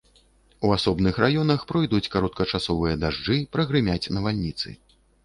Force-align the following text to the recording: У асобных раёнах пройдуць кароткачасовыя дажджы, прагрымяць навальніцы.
У 0.67 0.69
асобных 0.75 1.19
раёнах 1.23 1.65
пройдуць 1.71 2.11
кароткачасовыя 2.15 2.95
дажджы, 3.05 3.37
прагрымяць 3.57 4.11
навальніцы. 4.19 4.69